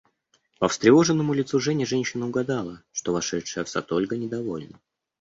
[0.57, 4.79] По встревоженному лицу Жени женщина угадала, что вошедшая в сад Ольга недовольна.